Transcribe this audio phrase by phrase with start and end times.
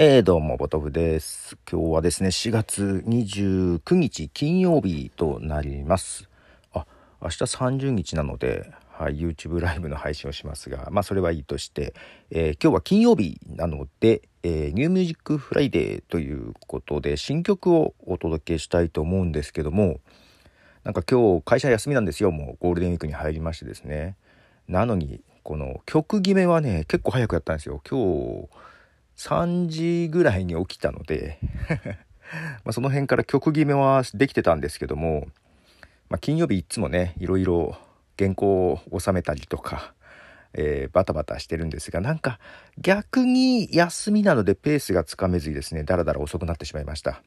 [0.00, 1.58] えー、どうも、ボトフです。
[1.68, 6.28] 今日はですね、4月29日金曜日となります。
[6.72, 6.86] あ、
[7.20, 11.94] 明日30日なので、はい、YouTube ライブの配信をしますが、まあ、それはいいとして、
[12.30, 19.98] えー、今日は金曜日なので、えー、 New Music Friday ということで、新曲をお届けしたいと思うんですけども、
[20.84, 22.30] なんか今日会社休みなんですよ。
[22.30, 24.14] もうゴールデンウィークに入りましてですね。
[24.68, 27.82] なのに、この曲決めはね、結構早くやったんですよ。
[27.90, 28.48] 今日、
[29.18, 31.38] 3時ぐらいに起きたので
[32.64, 35.26] まその辺から曲決めはできてたんですけども、
[36.08, 37.76] まあ、金曜日いつもねいろいろ
[38.18, 39.92] 原稿を収めたりとか、
[40.54, 42.38] えー、バタバタしてるんですがなんか
[42.78, 47.22] 逆に休みなのでペースがつかめずにですねだらだら遅くなってしまいました、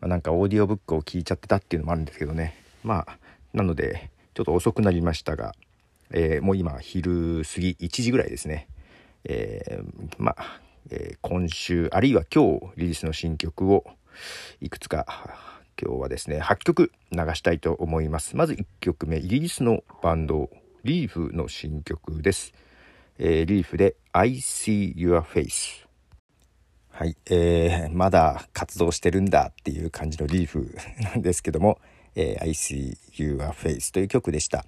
[0.00, 2.54] まあ、なんかオーディオブックを聞いちゃってたっていうのもあるんですけどね。
[2.82, 3.18] まあ
[3.54, 5.54] なのでちょっと遅くなりましたが、
[6.10, 8.68] えー、もう今昼過ぎ1時ぐらいですね。
[9.24, 13.84] えー、まあえー、今週あるいは今日リリースの新曲を
[14.60, 15.06] いくつか
[15.80, 18.36] 今日はですね8曲流したいと思います。
[18.36, 20.50] まず1曲目イギリスのバンド
[20.84, 22.52] リーフの新曲です、
[23.18, 25.86] えー、リーフで I see your face
[26.90, 31.80] はい、えー、まだ活動してるんだっていう感じのリーフなんですけども、
[32.14, 34.66] えー、I see your face という曲でした、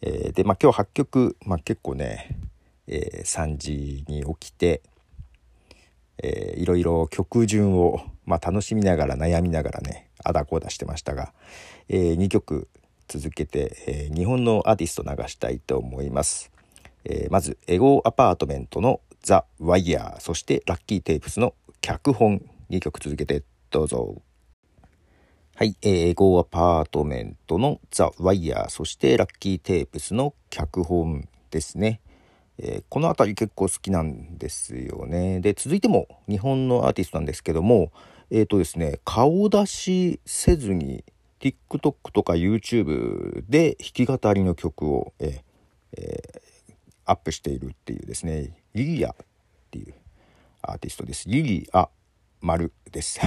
[0.00, 2.38] えー、でまあ今日8曲、まあ、結構ね、
[2.86, 4.80] えー、3時に起きて
[6.18, 11.32] えー、いろいろ曲順を、まあ、楽しみながら悩みながらねあだこうだしてましたが、
[11.88, 12.68] えー、2曲
[13.08, 16.50] 続けて、えー、日本のアーティスト流したいと思います、
[17.04, 24.22] えー、まずエゴアパートメントのザ・ワイヤーそしてラッキーテープスの脚本2曲続けてどうぞ。
[25.54, 32.00] はい、えー、エゴアパートメントのザ・ワイヤーそしてラッキーテープスの脚本ですね。
[32.58, 35.40] えー、この辺り結構好きなんですよね。
[35.40, 37.92] で続いても日本のアーティストなんですけども
[38.30, 41.04] えっ、ー、とですね顔出しせずに
[41.40, 45.40] TikTok とか YouTube で弾き語りの曲を、えー
[45.98, 49.14] えー、アップしているっていうですねリリアっ
[49.70, 49.94] ていう
[50.62, 51.28] アーティストです。
[51.28, 51.88] リリア
[52.40, 53.20] 丸です。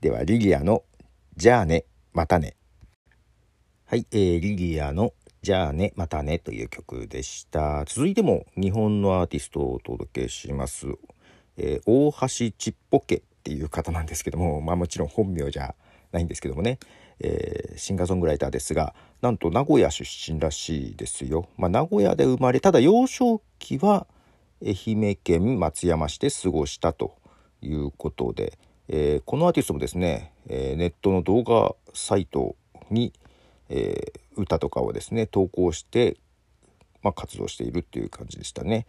[0.00, 0.82] ではリリアの
[1.36, 2.56] 「じゃあねまたね」
[3.86, 5.12] はい、えー、リリアの
[5.42, 7.84] じゃあね、またねという曲でした。
[7.88, 10.86] 続いても日本のアーティストをお届けします。
[11.56, 15.74] えー、大橋ちっぽけっていう方なんですけども、まあもちろん本名じゃ
[16.12, 16.78] ないんですけどもね、
[17.18, 21.48] えー、シンガーソングライターですが、なんと名古屋出身らしいですよ。
[21.56, 24.06] まあ名古屋で生まれ、ただ幼少期は
[24.64, 27.16] 愛媛県松山市で過ごしたと
[27.62, 32.54] いうことで、えー、このアーティストもですね、えネットの動画サイト
[32.92, 33.12] に、
[33.74, 36.18] えー、歌とかをですね投稿して、
[37.02, 38.86] まあ、活動しているっていう感じでしたね。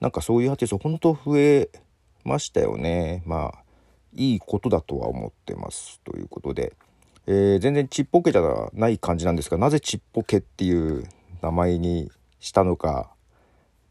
[0.00, 1.68] なんかそういうアーティスト本当増え
[2.24, 3.22] ましたよね。
[3.26, 3.64] まあ
[4.14, 6.72] いいことだとは思ってますということで、
[7.26, 8.42] えー、全然ちっぽけじゃ
[8.72, 11.04] ない感じなんですがなぜちっぽけっていう
[11.42, 13.10] 名前にしたのか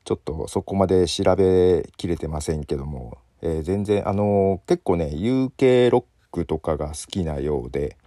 [0.04, 7.98] ちょっとそこまで調べきれてませんけども、えー、全然あのー、結構ね UK ロックとかが好きなようで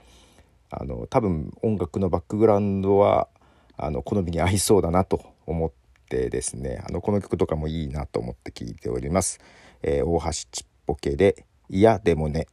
[0.74, 3.28] あの多分音楽のバックグラウンドは
[3.76, 5.72] あの好みに合いそうだなと思っ
[6.08, 9.38] てですねあのこの曲とかもいいなと思って聴いております。
[9.82, 12.46] えー、大橋ちっぽけで「いやでもね」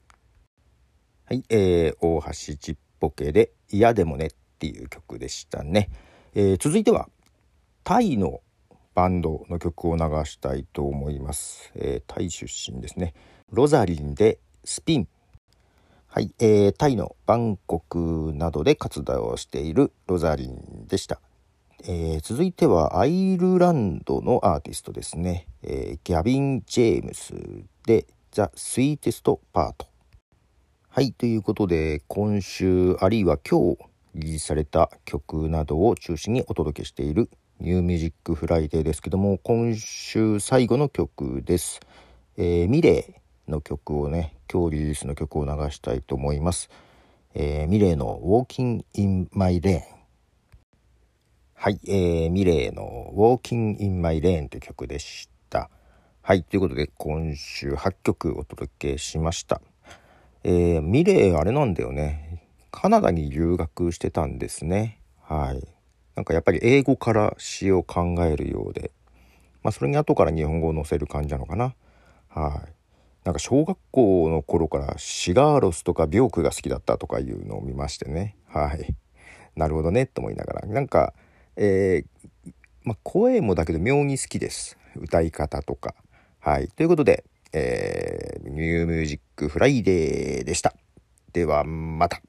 [1.26, 5.90] はい、えー、大橋ちっぽけで「いやでもね」っていう曲でしたね。
[6.34, 7.10] えー、続いては
[7.86, 8.42] タイの
[8.96, 11.72] バンドの曲を流したいと思います。
[11.76, 13.14] えー、タイ出身ですね。
[13.52, 15.08] ロザリンでスピン
[16.12, 21.22] はい、えー、タイのバンコクなどで活動をしているロザリンでした。
[21.84, 25.46] えー、続いてはアイルランドのアーティストですね。
[25.62, 27.36] えー、ギャビン・ジェームス
[27.86, 29.86] でザ・スイーテスト・パート。
[30.90, 33.78] はい、ということで今週あるいは今日
[34.16, 37.30] リリースされた曲などを中心にお届けしている
[37.60, 41.80] New Music Friday ですけども今週最後の曲です。
[42.36, 46.70] えー、 milet の曲をね今日リリースの曲を流したいと思います、
[47.34, 55.70] えー、 milet の「Walking in My Lane」はい、えー、ミレーの「Walking in My Lane」という曲でした。
[56.22, 59.62] はいということで今週8曲お届けしました。
[60.44, 62.44] えー、ミレーあれなんだよね。
[62.72, 65.02] カナダに留学してたんですね。
[65.22, 65.68] はい。
[66.16, 68.92] なんかやっぱり英語から詩を考えるようで。
[69.64, 71.76] まあそれに後から日本語を載せる感じなのかな。
[72.30, 72.79] はい。
[73.26, 78.36] なんか小学校の頃からシガーロスとかビョークが好きだったとかいうのを見ましてね。
[78.48, 78.96] はい。
[79.56, 80.68] なるほどねと思いながら。
[80.68, 81.14] なんか
[81.62, 82.52] えー、
[82.84, 84.78] まあ、声もだけど妙に好きです。
[84.96, 85.94] 歌い方とか。
[86.40, 86.70] はい。
[86.70, 90.74] ということで、えー、 New Music Friday でした。
[91.34, 92.22] ではまた。